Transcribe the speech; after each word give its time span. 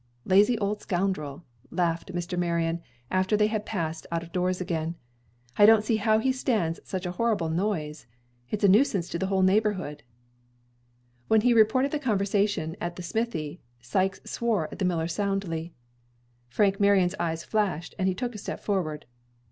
"Lazy 0.25 0.57
old 0.57 0.81
scoundrel," 0.81 1.43
laughed 1.69 2.11
Mr. 2.11 2.35
Marion, 2.35 2.81
after 3.11 3.37
they 3.37 3.45
had 3.45 3.67
passed 3.67 4.07
out 4.11 4.23
of 4.23 4.31
doors 4.31 4.59
again. 4.59 4.95
"I 5.57 5.67
don't 5.67 5.83
see 5.83 5.97
how 5.97 6.17
he 6.17 6.31
stands 6.31 6.79
such 6.83 7.05
a 7.05 7.11
horrible 7.11 7.49
noise. 7.49 8.07
It 8.49 8.63
is 8.63 8.63
a 8.63 8.67
nuisance 8.67 9.07
to 9.09 9.19
the 9.19 9.27
whole 9.27 9.43
neighborhood." 9.43 10.01
When 11.27 11.41
he 11.41 11.53
reported 11.53 11.91
the 11.91 11.99
conversation 11.99 12.75
at 12.81 12.95
the 12.95 13.03
smithy, 13.03 13.61
Sikes 13.79 14.21
swore 14.25 14.67
at 14.71 14.79
the 14.79 14.85
miller 14.85 15.07
soundly. 15.07 15.71
Frank 16.49 16.79
Marion's 16.79 17.13
eyes 17.19 17.43
flashed, 17.45 17.93
and 17.99 18.07
he 18.07 18.15
took 18.15 18.33
a 18.33 18.39
step 18.39 18.59
forward. 18.59 19.05